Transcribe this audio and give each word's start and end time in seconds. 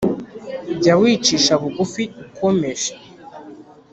Jya 0.79 0.93
wicisha 1.01 1.53
bugufi 1.61 2.03
ukomeje, 2.23 2.91